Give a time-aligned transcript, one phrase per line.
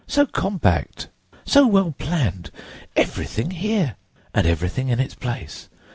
[0.07, 1.09] "So compact!
[1.45, 2.49] So well planned!
[2.95, 3.97] Everything here
[4.33, 5.69] and everything in its place!